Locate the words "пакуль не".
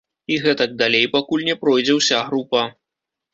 1.15-1.55